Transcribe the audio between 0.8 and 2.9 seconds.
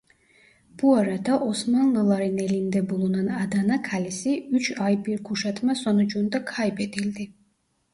Bu arada Osmanlıların elinde